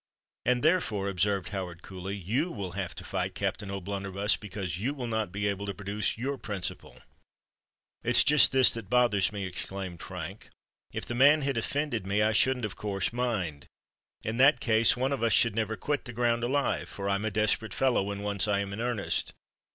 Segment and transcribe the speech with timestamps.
[0.47, 5.05] "And, therefore," observed Howard coolly, "you will have to fight Captain O'Blunderbuss, because you will
[5.05, 7.03] not be able to produce your principal."
[8.03, 10.49] "It's just this that bothers me," exclaimed Frank.
[10.91, 13.67] "If the man had offended me, I shouldn't of course mind:
[14.23, 17.75] in that case, one of us should never quit the ground alive—for I'm a desperate
[17.75, 19.33] fellow, when once I am in earnest.